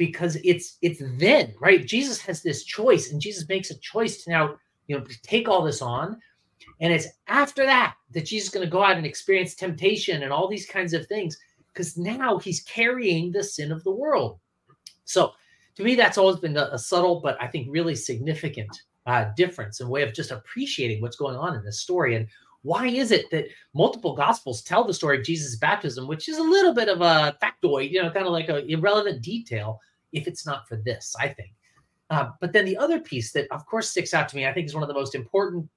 because 0.00 0.38
it's 0.42 0.78
it's 0.80 1.02
then 1.18 1.54
right? 1.60 1.86
Jesus 1.86 2.22
has 2.22 2.42
this 2.42 2.64
choice 2.64 3.12
and 3.12 3.20
jesus 3.20 3.46
makes 3.50 3.70
a 3.70 3.78
choice 3.80 4.24
to 4.24 4.30
now 4.30 4.54
you 4.86 4.96
know 4.96 5.04
take 5.22 5.46
all 5.46 5.62
this 5.62 5.82
on. 5.82 6.18
And 6.80 6.90
it's 6.90 7.08
after 7.28 7.66
that 7.66 7.96
that 8.12 8.24
jesus 8.24 8.48
is 8.48 8.54
going 8.54 8.66
to 8.66 8.70
go 8.70 8.82
out 8.82 8.96
and 8.96 9.04
experience 9.04 9.54
temptation 9.54 10.22
and 10.22 10.32
all 10.32 10.48
these 10.48 10.66
kinds 10.66 10.94
of 10.94 11.06
things 11.06 11.36
because 11.68 11.98
now 11.98 12.38
he's 12.38 12.62
carrying 12.62 13.30
the 13.30 13.44
sin 13.44 13.70
of 13.70 13.84
the 13.84 13.90
world. 13.90 14.40
So 15.04 15.32
to 15.76 15.82
me 15.82 15.94
that's 15.96 16.16
always 16.16 16.38
been 16.38 16.56
a, 16.56 16.78
subtle 16.78 17.20
but 17.20 17.36
i 17.40 17.46
think 17.46 17.68
really 17.70 17.94
significant 17.94 18.74
uh, 19.06 19.26
difference 19.36 19.80
and 19.80 19.90
way 19.90 20.02
of 20.02 20.14
just 20.14 20.30
appreciating 20.30 21.02
what's 21.02 21.16
going 21.16 21.36
on 21.36 21.54
in 21.56 21.64
this 21.64 21.80
story. 21.80 22.16
And 22.16 22.26
why 22.62 22.86
is 22.86 23.10
it 23.10 23.30
that 23.30 23.46
multiple 23.74 24.14
gospels 24.14 24.62
tell 24.62 24.84
the 24.84 24.94
story 24.94 25.18
of 25.18 25.24
Jesus' 25.24 25.56
baptism, 25.56 26.06
which 26.06 26.28
is 26.28 26.38
a 26.38 26.42
little 26.42 26.74
bit 26.74 26.88
of 26.88 27.00
a 27.00 27.36
factoid, 27.42 27.90
you 27.90 28.02
know, 28.02 28.10
kind 28.10 28.26
of 28.26 28.32
like 28.32 28.48
a 28.48 28.64
irrelevant 28.66 29.22
detail, 29.22 29.80
if 30.12 30.26
it's 30.26 30.46
not 30.46 30.68
for 30.68 30.76
this, 30.76 31.14
I 31.18 31.28
think. 31.28 31.52
Uh, 32.10 32.30
but 32.40 32.52
then 32.52 32.64
the 32.64 32.76
other 32.76 32.98
piece 32.98 33.32
that, 33.32 33.46
of 33.50 33.64
course, 33.66 33.90
sticks 33.90 34.14
out 34.14 34.28
to 34.28 34.36
me, 34.36 34.46
I 34.46 34.52
think 34.52 34.66
is 34.66 34.74
one 34.74 34.82
of 34.82 34.88
the 34.88 34.94
most 34.94 35.14
important 35.14 35.68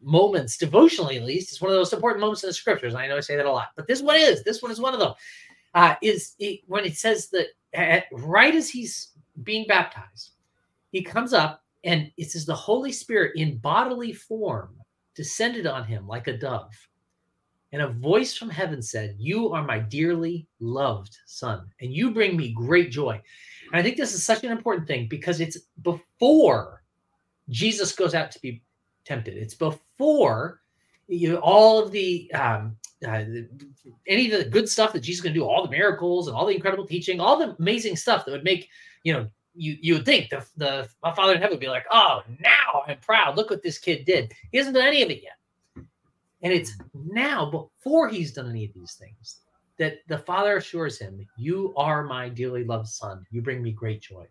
moments, 0.00 0.56
devotionally 0.56 1.16
at 1.16 1.24
least, 1.24 1.52
is 1.52 1.60
one 1.60 1.70
of 1.70 1.74
the 1.74 1.80
most 1.80 1.92
important 1.92 2.20
moments 2.20 2.44
in 2.44 2.48
the 2.48 2.54
scriptures. 2.54 2.94
And 2.94 3.02
I 3.02 3.08
know 3.08 3.16
I 3.16 3.20
say 3.20 3.36
that 3.36 3.46
a 3.46 3.50
lot, 3.50 3.70
but 3.76 3.86
this 3.86 4.02
one 4.02 4.16
is. 4.16 4.44
This 4.44 4.62
one 4.62 4.70
is 4.70 4.80
one 4.80 4.94
of 4.94 5.00
them. 5.00 5.14
Uh, 5.74 5.96
is 6.02 6.34
it, 6.38 6.60
when 6.66 6.84
it 6.84 6.96
says 6.96 7.28
that 7.30 7.48
at, 7.72 8.04
right 8.12 8.54
as 8.54 8.70
he's 8.70 9.08
being 9.42 9.66
baptized, 9.66 10.32
he 10.92 11.02
comes 11.02 11.32
up 11.32 11.64
and 11.82 12.10
it 12.16 12.30
says 12.30 12.46
the 12.46 12.54
Holy 12.54 12.92
Spirit 12.92 13.32
in 13.36 13.58
bodily 13.58 14.12
form 14.12 14.76
descended 15.16 15.66
on 15.66 15.84
him 15.84 16.06
like 16.06 16.28
a 16.28 16.38
dove. 16.38 16.72
And 17.74 17.82
a 17.82 17.88
voice 17.88 18.36
from 18.36 18.50
heaven 18.50 18.80
said, 18.80 19.16
You 19.18 19.52
are 19.52 19.64
my 19.64 19.80
dearly 19.80 20.46
loved 20.60 21.18
son, 21.26 21.66
and 21.80 21.92
you 21.92 22.12
bring 22.12 22.36
me 22.36 22.52
great 22.52 22.92
joy. 22.92 23.20
And 23.72 23.80
I 23.80 23.82
think 23.82 23.96
this 23.96 24.14
is 24.14 24.22
such 24.22 24.44
an 24.44 24.52
important 24.52 24.86
thing 24.86 25.08
because 25.08 25.40
it's 25.40 25.58
before 25.82 26.84
Jesus 27.50 27.90
goes 27.90 28.14
out 28.14 28.30
to 28.30 28.40
be 28.40 28.62
tempted. 29.04 29.36
It's 29.36 29.54
before 29.54 30.60
you 31.08 31.32
know, 31.32 31.38
all 31.38 31.82
of 31.82 31.90
the 31.90 32.32
um, 32.32 32.76
uh, 33.04 33.24
any 34.06 34.32
of 34.32 34.38
the 34.38 34.48
good 34.48 34.68
stuff 34.68 34.92
that 34.92 35.00
Jesus 35.00 35.18
is 35.18 35.22
going 35.22 35.34
to 35.34 35.40
do, 35.40 35.44
all 35.44 35.64
the 35.64 35.70
miracles 35.70 36.28
and 36.28 36.36
all 36.36 36.46
the 36.46 36.54
incredible 36.54 36.86
teaching, 36.86 37.18
all 37.18 37.36
the 37.36 37.56
amazing 37.58 37.96
stuff 37.96 38.24
that 38.24 38.30
would 38.30 38.44
make 38.44 38.68
you 39.02 39.12
know 39.12 39.28
you 39.56 39.76
you 39.80 39.94
would 39.94 40.04
think 40.04 40.30
the 40.30 40.46
the 40.56 40.88
father 41.02 41.34
in 41.34 41.40
heaven 41.40 41.56
would 41.56 41.60
be 41.60 41.66
like, 41.66 41.86
oh, 41.90 42.22
now 42.38 42.84
I'm 42.86 42.98
proud. 43.00 43.36
Look 43.36 43.50
what 43.50 43.64
this 43.64 43.78
kid 43.78 44.04
did. 44.04 44.32
He 44.52 44.58
hasn't 44.58 44.76
done 44.76 44.86
any 44.86 45.02
of 45.02 45.10
it 45.10 45.24
yet, 45.24 45.38
and 46.44 46.52
it's 46.52 46.78
now 46.94 47.50
before 47.50 48.08
he's 48.08 48.32
done 48.32 48.48
any 48.48 48.64
of 48.64 48.72
these 48.74 48.94
things 48.94 49.40
that 49.76 49.94
the 50.06 50.18
father 50.18 50.58
assures 50.58 51.00
him, 51.00 51.26
"You 51.36 51.74
are 51.76 52.04
my 52.04 52.28
dearly 52.28 52.62
loved 52.62 52.86
son. 52.86 53.26
You 53.32 53.42
bring 53.42 53.62
me 53.62 53.72
great 53.72 54.00
joy." 54.00 54.26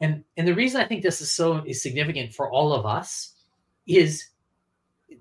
And 0.00 0.22
and 0.36 0.46
the 0.46 0.54
reason 0.54 0.80
I 0.80 0.86
think 0.86 1.02
this 1.02 1.20
is 1.20 1.30
so 1.32 1.64
is 1.66 1.82
significant 1.82 2.32
for 2.32 2.50
all 2.50 2.72
of 2.72 2.86
us 2.86 3.34
is 3.88 4.28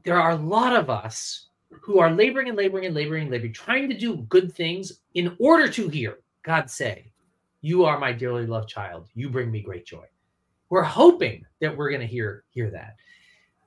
there 0.03 0.19
are 0.21 0.31
a 0.31 0.35
lot 0.35 0.75
of 0.75 0.89
us 0.89 1.47
who 1.69 1.99
are 1.99 2.11
laboring 2.11 2.49
and 2.49 2.57
laboring 2.57 2.85
and 2.85 2.93
laboring 2.93 3.23
and 3.23 3.31
laboring, 3.31 3.53
trying 3.53 3.89
to 3.89 3.97
do 3.97 4.17
good 4.29 4.53
things 4.53 5.01
in 5.15 5.35
order 5.39 5.67
to 5.69 5.87
hear 5.87 6.19
God 6.43 6.69
say, 6.69 7.11
You 7.61 7.85
are 7.85 7.99
my 7.99 8.11
dearly 8.11 8.45
loved 8.45 8.69
child. 8.69 9.07
You 9.13 9.29
bring 9.29 9.51
me 9.51 9.61
great 9.61 9.85
joy. 9.85 10.05
We're 10.69 10.83
hoping 10.83 11.45
that 11.59 11.75
we're 11.75 11.89
going 11.89 12.01
to 12.01 12.07
hear 12.07 12.43
hear 12.49 12.69
that. 12.71 12.95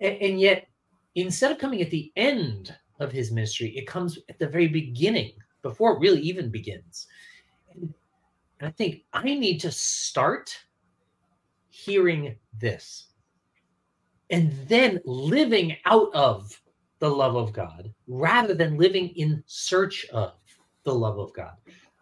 And, 0.01 0.17
and 0.21 0.41
yet, 0.41 0.67
instead 1.14 1.52
of 1.52 1.59
coming 1.59 1.80
at 1.83 1.90
the 1.90 2.12
end 2.16 2.75
of 3.00 3.12
his 3.12 3.30
ministry, 3.30 3.76
it 3.76 3.87
comes 3.87 4.18
at 4.28 4.38
the 4.38 4.49
very 4.49 4.68
beginning, 4.68 5.33
before 5.62 5.92
it 5.92 6.00
really 6.00 6.21
even 6.21 6.50
begins. 6.50 7.06
And 7.73 7.92
I 8.61 8.71
think 8.71 9.04
I 9.12 9.23
need 9.23 9.59
to 9.61 9.73
start 9.73 10.56
hearing 11.71 12.37
this 12.61 13.09
and 14.30 14.52
then 14.68 15.00
living 15.04 15.76
out 15.85 16.14
of 16.14 16.61
the 17.00 17.09
love 17.09 17.37
of 17.37 17.52
God 17.52 17.92
rather 18.06 18.54
than 18.54 18.78
living 18.78 19.09
in 19.11 19.42
search 19.47 20.06
of 20.11 20.35
the 20.85 20.94
love 20.94 21.18
of 21.18 21.33
God. 21.35 21.54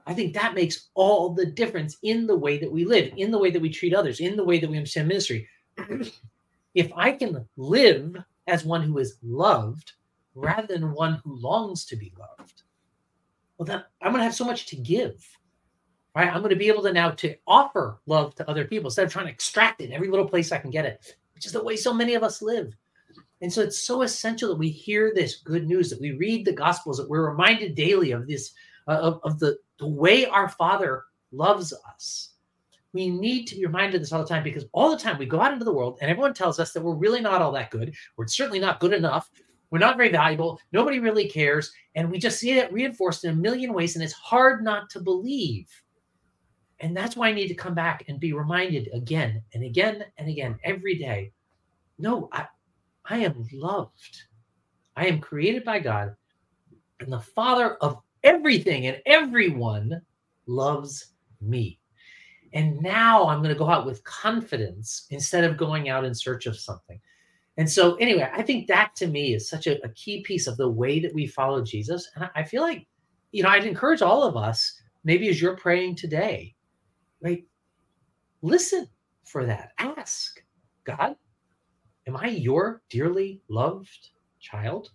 I 0.06 0.14
think 0.14 0.34
that 0.34 0.54
makes 0.54 0.88
all 0.94 1.30
the 1.30 1.46
difference 1.46 1.96
in 2.02 2.26
the 2.26 2.36
way 2.36 2.58
that 2.58 2.70
we 2.70 2.84
live, 2.84 3.12
in 3.16 3.30
the 3.30 3.38
way 3.38 3.50
that 3.50 3.62
we 3.62 3.70
treat 3.70 3.94
others, 3.94 4.20
in 4.20 4.36
the 4.36 4.44
way 4.44 4.58
that 4.58 4.68
we 4.68 4.76
understand 4.76 5.08
ministry. 5.08 5.48
if 6.74 6.90
I 6.96 7.12
can 7.12 7.46
live 7.56 8.16
as 8.46 8.64
one 8.64 8.82
who 8.82 8.98
is 8.98 9.18
loved 9.22 9.92
rather 10.34 10.66
than 10.66 10.94
one 10.94 11.20
who 11.24 11.36
longs 11.36 11.84
to 11.86 11.96
be 11.96 12.12
loved, 12.18 12.62
well, 13.58 13.66
then 13.66 13.84
I'm 14.00 14.12
going 14.12 14.20
to 14.20 14.24
have 14.24 14.34
so 14.34 14.44
much 14.44 14.66
to 14.66 14.76
give. 14.76 15.24
Right? 16.14 16.28
I'm 16.28 16.42
going 16.42 16.50
to 16.50 16.56
be 16.56 16.68
able 16.68 16.82
to 16.82 16.92
now 16.92 17.10
to 17.12 17.36
offer 17.46 18.00
love 18.06 18.34
to 18.34 18.48
other 18.48 18.66
people 18.66 18.88
instead 18.88 19.06
of 19.06 19.12
trying 19.12 19.26
to 19.26 19.32
extract 19.32 19.80
it 19.80 19.92
every 19.92 20.08
little 20.08 20.28
place 20.28 20.52
I 20.52 20.58
can 20.58 20.70
get 20.70 20.84
it, 20.84 21.16
which 21.34 21.46
is 21.46 21.52
the 21.52 21.64
way 21.64 21.76
so 21.76 21.94
many 21.94 22.14
of 22.14 22.22
us 22.22 22.42
live. 22.42 22.74
And 23.40 23.52
so 23.52 23.62
it's 23.62 23.78
so 23.78 24.02
essential 24.02 24.50
that 24.50 24.58
we 24.58 24.68
hear 24.68 25.12
this 25.14 25.36
good 25.36 25.66
news, 25.66 25.90
that 25.90 26.00
we 26.00 26.12
read 26.12 26.44
the 26.44 26.52
Gospels, 26.52 26.98
that 26.98 27.08
we're 27.08 27.30
reminded 27.30 27.74
daily 27.74 28.12
of 28.12 28.28
this, 28.28 28.52
uh, 28.86 28.98
of, 29.00 29.20
of 29.24 29.38
the, 29.38 29.58
the 29.78 29.86
way 29.86 30.26
our 30.26 30.48
Father 30.48 31.04
loves 31.32 31.72
us. 31.88 32.31
We 32.92 33.08
need 33.08 33.46
to 33.46 33.56
be 33.56 33.64
reminded 33.64 33.94
of 33.94 34.02
this 34.02 34.12
all 34.12 34.22
the 34.22 34.28
time 34.28 34.44
because 34.44 34.66
all 34.72 34.90
the 34.90 35.02
time 35.02 35.18
we 35.18 35.26
go 35.26 35.40
out 35.40 35.52
into 35.52 35.64
the 35.64 35.72
world 35.72 35.98
and 36.00 36.10
everyone 36.10 36.34
tells 36.34 36.60
us 36.60 36.72
that 36.72 36.82
we're 36.82 36.94
really 36.94 37.20
not 37.20 37.40
all 37.40 37.52
that 37.52 37.70
good. 37.70 37.94
We're 38.16 38.26
certainly 38.26 38.58
not 38.58 38.80
good 38.80 38.92
enough. 38.92 39.30
We're 39.70 39.78
not 39.78 39.96
very 39.96 40.10
valuable. 40.10 40.60
Nobody 40.72 40.98
really 40.98 41.26
cares. 41.26 41.72
And 41.94 42.10
we 42.10 42.18
just 42.18 42.38
see 42.38 42.52
it 42.52 42.70
reinforced 42.70 43.24
in 43.24 43.30
a 43.30 43.36
million 43.36 43.72
ways. 43.72 43.96
And 43.96 44.04
it's 44.04 44.12
hard 44.12 44.62
not 44.62 44.90
to 44.90 45.00
believe. 45.00 45.66
And 46.80 46.94
that's 46.94 47.16
why 47.16 47.28
I 47.28 47.32
need 47.32 47.48
to 47.48 47.54
come 47.54 47.74
back 47.74 48.04
and 48.08 48.20
be 48.20 48.34
reminded 48.34 48.90
again 48.92 49.42
and 49.54 49.64
again 49.64 50.04
and 50.18 50.28
again 50.28 50.58
every 50.64 50.96
day. 50.96 51.32
No, 51.98 52.28
I, 52.32 52.46
I 53.06 53.18
am 53.18 53.46
loved. 53.52 54.24
I 54.96 55.06
am 55.06 55.20
created 55.20 55.64
by 55.64 55.78
God. 55.78 56.14
And 57.00 57.10
the 57.10 57.20
Father 57.20 57.76
of 57.76 58.02
everything 58.24 58.88
and 58.88 59.00
everyone 59.06 60.02
loves 60.46 61.14
me. 61.40 61.78
And 62.54 62.80
now 62.82 63.26
I'm 63.26 63.38
going 63.38 63.54
to 63.54 63.58
go 63.58 63.68
out 63.68 63.86
with 63.86 64.04
confidence 64.04 65.06
instead 65.10 65.44
of 65.44 65.56
going 65.56 65.88
out 65.88 66.04
in 66.04 66.14
search 66.14 66.46
of 66.46 66.58
something. 66.58 67.00
And 67.56 67.70
so, 67.70 67.96
anyway, 67.96 68.30
I 68.32 68.42
think 68.42 68.66
that 68.68 68.94
to 68.96 69.06
me 69.06 69.34
is 69.34 69.48
such 69.48 69.66
a, 69.66 69.82
a 69.84 69.88
key 69.90 70.22
piece 70.22 70.46
of 70.46 70.56
the 70.56 70.68
way 70.68 71.00
that 71.00 71.14
we 71.14 71.26
follow 71.26 71.62
Jesus. 71.62 72.10
And 72.14 72.28
I, 72.34 72.44
feel 72.44 72.62
like, 72.62 72.86
you 73.30 73.42
know, 73.42 73.50
I'd 73.50 73.66
encourage 73.66 74.02
all 74.02 74.22
of 74.22 74.36
us, 74.36 74.80
maybe 75.04 75.28
as 75.28 75.40
you're 75.40 75.56
praying 75.56 75.96
today, 75.96 76.54
right? 77.22 77.44
Listen 78.40 78.88
for 79.24 79.44
that. 79.44 79.72
Ask 79.78 80.42
God, 80.84 81.16
am 82.06 82.16
I 82.16 82.28
your 82.28 82.82
dearly 82.88 83.42
loved 83.48 84.10
child? 84.40 84.90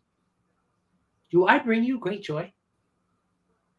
Do 1.30 1.46
I 1.46 1.60
bring 1.60 1.84
you 1.84 2.00
great 2.00 2.24
joy? 2.24 2.52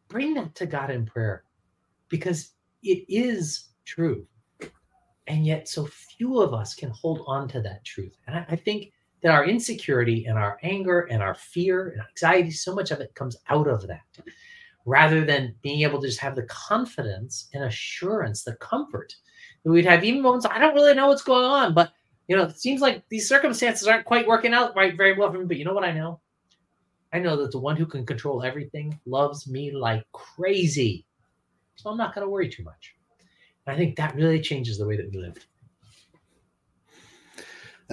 Bring 0.07 0.33
that 0.35 0.55
to 0.55 0.65
God 0.65 0.89
in 0.89 1.05
prayer 1.05 1.43
because 2.07 2.53
it 2.83 3.05
is 3.07 3.69
true. 3.85 4.25
And 5.27 5.45
yet, 5.45 5.67
so 5.67 5.85
few 5.85 6.41
of 6.41 6.53
us 6.53 6.73
can 6.73 6.89
hold 6.89 7.23
on 7.27 7.47
to 7.49 7.61
that 7.61 7.85
truth. 7.85 8.15
And 8.27 8.37
I, 8.37 8.45
I 8.49 8.55
think 8.55 8.91
that 9.21 9.31
our 9.31 9.45
insecurity 9.45 10.25
and 10.25 10.37
our 10.37 10.57
anger 10.63 11.01
and 11.11 11.21
our 11.21 11.35
fear 11.35 11.89
and 11.89 12.01
anxiety, 12.01 12.51
so 12.51 12.73
much 12.73 12.91
of 12.91 12.99
it 12.99 13.13
comes 13.15 13.37
out 13.49 13.67
of 13.67 13.85
that 13.87 14.01
rather 14.85 15.23
than 15.23 15.53
being 15.61 15.81
able 15.81 16.01
to 16.01 16.07
just 16.07 16.19
have 16.19 16.35
the 16.35 16.43
confidence 16.43 17.49
and 17.53 17.63
assurance, 17.63 18.43
the 18.43 18.55
comfort 18.55 19.13
that 19.63 19.71
we'd 19.71 19.85
have 19.85 20.03
even 20.03 20.21
moments, 20.21 20.47
I 20.49 20.57
don't 20.57 20.73
really 20.73 20.95
know 20.95 21.07
what's 21.07 21.21
going 21.21 21.45
on, 21.45 21.73
but 21.73 21.91
you 22.27 22.35
know, 22.35 22.43
it 22.43 22.59
seems 22.59 22.79
like 22.79 23.03
these 23.09 23.27
circumstances 23.27 23.87
aren't 23.87 24.05
quite 24.05 24.27
working 24.27 24.53
out 24.53 24.75
right 24.75 24.95
very 24.95 25.17
well 25.17 25.31
for 25.31 25.39
me. 25.39 25.45
But 25.45 25.57
you 25.57 25.65
know 25.65 25.73
what 25.73 25.83
I 25.83 25.91
know? 25.91 26.21
I 27.11 27.17
know 27.17 27.35
that 27.37 27.51
the 27.51 27.59
one 27.59 27.75
who 27.75 27.87
can 27.87 28.05
control 28.05 28.43
everything 28.43 28.99
loves 29.07 29.47
me 29.47 29.71
like 29.71 30.03
crazy. 30.11 31.05
So 31.81 31.89
I'm 31.89 31.97
not 31.97 32.13
going 32.13 32.25
to 32.25 32.29
worry 32.29 32.49
too 32.49 32.63
much. 32.63 32.95
And 33.65 33.73
I 33.73 33.77
think 33.77 33.95
that 33.95 34.13
really 34.13 34.41
changes 34.41 34.77
the 34.77 34.85
way 34.85 34.97
that 34.97 35.09
we 35.09 35.17
live. 35.17 35.37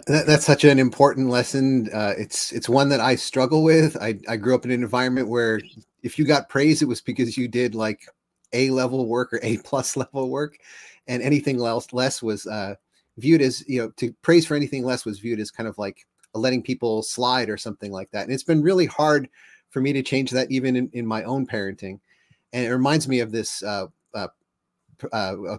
That, 0.09 0.27
that's 0.27 0.45
such 0.45 0.65
an 0.65 0.81
important 0.81 1.29
lesson. 1.31 1.89
Uh, 1.93 2.15
it's 2.19 2.51
it's 2.53 2.69
one 2.69 2.89
that 2.89 3.01
I 3.01 3.15
struggle 3.15 3.63
with. 3.63 3.97
I, 4.01 4.19
I 4.29 4.37
grew 4.37 4.57
up 4.57 4.65
in 4.65 4.73
an 4.73 4.83
environment 4.83 5.29
where 5.29 5.61
if 6.03 6.19
you 6.19 6.25
got 6.25 6.49
praise, 6.49 6.83
it 6.83 6.89
was 6.89 7.01
because 7.01 7.39
you 7.39 7.47
did 7.47 7.77
like 7.77 8.07
A 8.53 8.71
level 8.71 9.07
work 9.07 9.33
or 9.33 9.39
A 9.45 9.59
plus 9.59 9.97
level 9.97 10.31
work, 10.31 10.59
and 11.07 11.23
anything 11.23 11.65
else 11.65 11.93
less 11.93 12.21
was 12.21 12.47
uh, 12.47 12.75
viewed 13.19 13.41
as 13.41 13.67
you 13.69 13.81
know 13.81 13.91
to 13.99 14.13
praise 14.23 14.47
for 14.47 14.57
anything 14.57 14.85
less 14.85 15.05
was 15.05 15.21
viewed 15.21 15.39
as 15.39 15.53
kind 15.53 15.69
of 15.69 15.79
like 15.79 16.05
letting 16.35 16.63
people 16.63 17.03
slide 17.05 17.49
or 17.49 17.57
something 17.57 17.93
like 17.93 18.11
that. 18.11 18.25
And 18.25 18.33
it's 18.33 18.43
been 18.43 18.63
really 18.63 18.87
hard 18.87 19.29
for 19.71 19.81
me 19.81 19.93
to 19.93 20.03
change 20.03 20.31
that 20.33 20.51
even 20.51 20.75
in, 20.75 20.91
in 20.93 21.07
my 21.07 21.23
own 21.23 21.47
parenting. 21.47 22.01
And 22.53 22.65
it 22.65 22.71
reminds 22.71 23.09
me 23.09 23.21
of 23.21 23.33
this 23.33 23.63
uh, 23.63 23.87
uh, 24.15 24.29
uh, 25.13 25.17
uh 25.17 25.59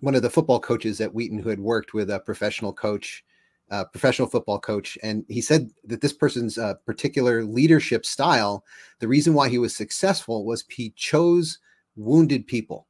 one 0.00 0.14
of 0.14 0.22
the 0.22 0.30
football 0.30 0.60
coaches 0.60 1.00
at 1.00 1.12
Wheaton 1.12 1.38
who 1.38 1.50
had 1.50 1.60
worked 1.60 1.92
with 1.92 2.10
a 2.10 2.20
professional 2.20 2.72
coach 2.72 3.24
uh, 3.70 3.84
professional 3.84 4.28
football 4.28 4.58
coach, 4.58 4.98
and 5.02 5.24
he 5.28 5.40
said 5.40 5.70
that 5.84 6.00
this 6.00 6.12
person's 6.12 6.58
uh, 6.58 6.74
particular 6.86 7.44
leadership 7.44 8.04
style, 8.04 8.64
the 8.98 9.08
reason 9.08 9.32
why 9.32 9.48
he 9.48 9.58
was 9.58 9.74
successful 9.74 10.44
was 10.44 10.64
he 10.68 10.90
chose 10.96 11.58
wounded 11.96 12.46
people, 12.46 12.88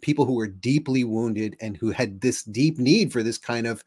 people 0.00 0.24
who 0.24 0.34
were 0.34 0.46
deeply 0.46 1.04
wounded 1.04 1.56
and 1.60 1.76
who 1.76 1.90
had 1.90 2.20
this 2.20 2.44
deep 2.44 2.78
need 2.78 3.12
for 3.12 3.22
this 3.22 3.36
kind 3.36 3.66
of 3.66 3.84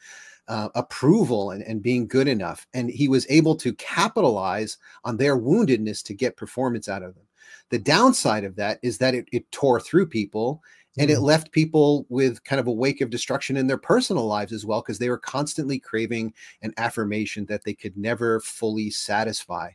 uh, 0.47 0.69
approval 0.75 1.50
and, 1.50 1.63
and 1.63 1.81
being 1.81 2.07
good 2.07 2.27
enough. 2.27 2.67
And 2.75 2.91
he 2.91 3.07
was 3.07 3.25
able 3.29 3.55
to 3.55 3.74
capitalize 3.74 4.77
on 5.03 5.17
their 5.17 5.38
woundedness 5.38 6.03
to 6.03 6.13
get 6.13 6.38
performance 6.38 6.88
out 6.88 7.01
of 7.01 7.15
them. 7.15 7.24
The 7.70 7.80
downside 7.80 8.44
of 8.44 8.56
that 8.56 8.80
is 8.82 8.98
that 9.00 9.16
it, 9.16 9.28
it 9.32 9.52
tore 9.52 9.80
through 9.80 10.08
people 10.08 10.62
and 10.98 11.10
it 11.10 11.18
mm. 11.18 11.24
left 11.24 11.52
people 11.52 12.06
with 12.10 12.44
kind 12.44 12.60
of 12.60 12.68
a 12.68 12.72
wake 12.72 13.02
of 13.02 13.10
destruction 13.10 13.58
in 13.58 13.68
their 13.68 13.78
personal 13.78 14.25
lives 14.25 14.54
as 14.54 14.66
well 14.66 14.82
because 14.82 15.00
they 15.00 15.10
were 15.10 15.18
constantly 15.18 15.80
craving 15.80 16.34
an 16.62 16.74
affirmation 16.78 17.46
that 17.48 17.64
they 17.64 17.74
could 17.74 17.98
never 17.98 18.40
fully 18.40 18.90
satisfy. 18.90 19.72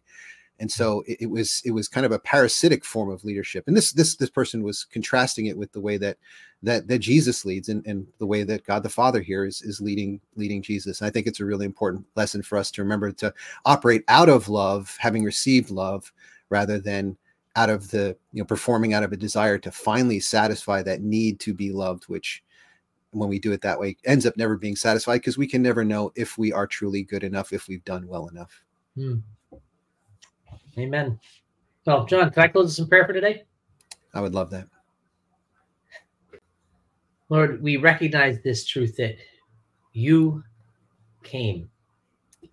And 0.59 0.71
so 0.71 1.03
it, 1.07 1.23
it, 1.23 1.31
was 1.31 1.63
it 1.65 1.71
was 1.71 1.89
kind 1.89 2.05
of 2.05 2.13
a 2.13 2.19
parasitic 2.19 2.85
form 2.85 3.11
of 3.11 3.25
leadership. 3.25 3.65
And 3.67 3.77
this 3.77 3.93
this 3.93 4.17
this 4.17 4.29
person 4.29 4.63
was 4.63 4.85
contrasting 4.85 5.47
it 5.47 5.57
with 5.57 5.73
the 5.73 5.81
way 5.81 5.97
that 5.97 6.19
that 6.63 6.87
that 6.89 6.99
jesus 6.99 7.47
leads 7.47 7.71
and, 7.71 7.87
and 7.87 8.07
the 8.19 8.27
way 8.27 8.43
that 8.43 8.65
god 8.65 8.83
the 8.83 8.89
father 8.91 9.23
here 9.23 9.47
is 9.47 9.63
is 9.63 9.81
leading 9.81 10.21
leading 10.37 10.61
jesus. 10.61 11.01
And 11.01 11.09
i 11.09 11.11
think 11.11 11.27
it's 11.27 11.41
a 11.41 11.45
really 11.45 11.65
important 11.65 12.05
lesson 12.17 12.43
for 12.43 12.59
us 12.59 12.71
to 12.73 12.83
remember 12.83 13.11
to 13.13 13.33
operate 13.65 14.05
out 14.09 14.29
of 14.29 14.49
love 14.51 14.95
having 15.01 15.25
received 15.25 15.71
love 15.71 16.13
rather 16.51 16.79
than 16.79 17.17
out 17.57 17.71
of 17.71 17.91
the 17.91 18.17
you 18.33 18.41
know 18.41 18.45
performing 18.45 18.95
out 18.95 19.03
of 19.03 19.13
a 19.13 19.17
desire 19.17 19.59
to 19.59 19.71
finally 19.71 20.21
satisfy 20.21 20.83
that 20.83 21.03
need 21.03 21.41
to 21.41 21.53
be 21.53 21.71
loved 21.73 22.05
which 22.05 22.43
when 23.13 23.29
we 23.29 23.41
do 23.41 23.53
it 23.53 23.61
that 23.61 23.79
way 23.79 23.97
ends 24.05 24.25
up 24.25 24.37
never 24.37 24.57
being 24.57 24.77
satisfied 24.77 25.19
because 25.19 25.37
we 25.37 25.47
can 25.47 25.63
never 25.63 25.85
know 25.85 26.13
if 26.15 26.39
we 26.39 26.53
are 26.53 26.67
truly 26.67 27.03
good 27.03 27.25
enough 27.25 27.53
if 27.53 27.67
we've 27.67 27.85
done 27.85 28.07
well 28.07 28.29
enough. 28.29 28.63
Hmm. 28.95 29.17
amen. 30.79 31.19
Well 31.85 32.07
john 32.07 32.31
can 32.31 32.43
i 32.43 32.49
close 32.49 32.69
this 32.69 32.79
in 32.79 32.89
prayer 32.89 33.07
for 33.07 33.13
today? 33.13 33.45
I 34.15 34.21
would 34.21 34.35
love 34.35 34.51
that. 34.51 34.67
Lord 37.29 37.63
we 37.63 37.77
recognize 37.77 38.41
this 38.43 38.65
truth 38.65 38.97
that 38.97 39.17
you 39.93 40.45
came 41.25 41.69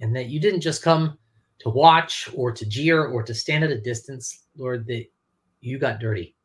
and 0.01 0.16
that 0.16 0.27
you 0.27 0.39
didn't 0.39 0.62
just 0.62 0.82
come 0.82 1.18
to 1.60 1.70
watch 1.70 2.30
or 2.36 2.52
to 2.52 2.66
jeer 2.66 3.06
or 3.06 3.24
to 3.24 3.34
stand 3.34 3.64
at 3.64 3.72
a 3.72 3.82
distance, 3.82 4.46
Lord, 4.56 4.86
that 4.88 5.06
you 5.62 5.80
got 5.80 6.00
dirty. 6.00 6.36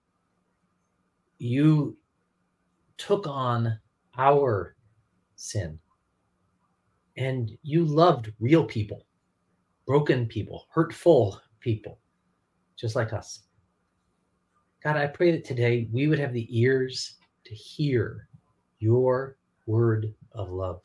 You 1.38 1.96
took 2.96 3.26
on 3.26 3.78
our 4.16 4.76
sin. 5.36 5.78
And 7.16 7.50
you 7.62 7.84
loved 7.84 8.32
real 8.40 8.64
people, 8.64 9.04
broken 9.86 10.26
people, 10.26 10.66
hurtful 10.70 11.40
people, 11.60 11.98
just 12.76 12.96
like 12.96 13.12
us. 13.12 13.40
God, 14.82 14.96
I 14.96 15.06
pray 15.06 15.30
that 15.32 15.44
today 15.44 15.88
we 15.92 16.06
would 16.06 16.18
have 16.18 16.32
the 16.32 16.48
ears 16.48 17.16
to 17.44 17.54
hear 17.54 18.28
your 18.78 19.36
word 19.66 20.12
of 20.32 20.50
love. 20.50 20.80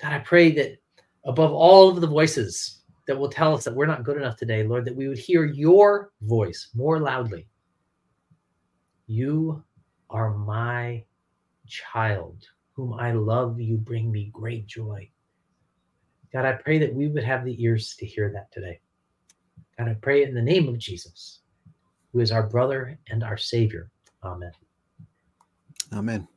God, 0.00 0.12
I 0.12 0.18
pray 0.20 0.50
that 0.52 0.78
above 1.24 1.52
all 1.52 1.90
of 1.90 2.00
the 2.00 2.06
voices 2.06 2.79
that 3.10 3.18
will 3.18 3.28
tell 3.28 3.56
us 3.56 3.64
that 3.64 3.74
we're 3.74 3.86
not 3.86 4.04
good 4.04 4.16
enough 4.16 4.36
today, 4.36 4.62
Lord, 4.62 4.84
that 4.84 4.94
we 4.94 5.08
would 5.08 5.18
hear 5.18 5.44
your 5.44 6.12
voice 6.20 6.68
more 6.74 7.00
loudly. 7.00 7.48
You 9.08 9.64
are 10.10 10.32
my 10.32 11.02
child, 11.66 12.46
whom 12.74 12.94
I 12.94 13.10
love. 13.10 13.60
You 13.60 13.78
bring 13.78 14.12
me 14.12 14.30
great 14.32 14.68
joy. 14.68 15.10
God, 16.32 16.44
I 16.44 16.52
pray 16.52 16.78
that 16.78 16.94
we 16.94 17.08
would 17.08 17.24
have 17.24 17.44
the 17.44 17.60
ears 17.60 17.96
to 17.98 18.06
hear 18.06 18.30
that 18.32 18.52
today. 18.52 18.78
God, 19.76 19.88
I 19.88 19.94
pray 19.94 20.22
in 20.22 20.32
the 20.32 20.40
name 20.40 20.68
of 20.68 20.78
Jesus, 20.78 21.40
who 22.12 22.20
is 22.20 22.30
our 22.30 22.46
brother 22.46 22.96
and 23.08 23.24
our 23.24 23.36
Savior. 23.36 23.90
Amen. 24.22 24.52
Amen. 25.92 26.28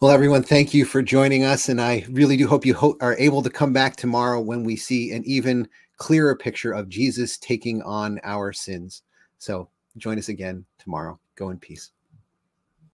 Well, 0.00 0.12
everyone, 0.12 0.42
thank 0.42 0.72
you 0.72 0.86
for 0.86 1.02
joining 1.02 1.44
us. 1.44 1.68
And 1.68 1.78
I 1.78 2.06
really 2.08 2.38
do 2.38 2.48
hope 2.48 2.64
you 2.64 2.72
ho- 2.72 2.96
are 3.02 3.18
able 3.18 3.42
to 3.42 3.50
come 3.50 3.74
back 3.74 3.96
tomorrow 3.96 4.40
when 4.40 4.64
we 4.64 4.74
see 4.74 5.12
an 5.12 5.22
even 5.26 5.68
clearer 5.98 6.34
picture 6.34 6.72
of 6.72 6.88
Jesus 6.88 7.36
taking 7.36 7.82
on 7.82 8.18
our 8.24 8.50
sins. 8.50 9.02
So 9.36 9.68
join 9.98 10.18
us 10.18 10.30
again 10.30 10.64
tomorrow. 10.78 11.20
Go 11.36 11.50
in 11.50 11.58
peace. 11.58 11.90